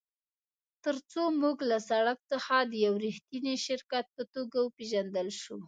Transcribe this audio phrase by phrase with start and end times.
[0.83, 5.57] ترڅو موږ له سړک څخه د یو ریښتیني شرکت په توګه وپیژندل شو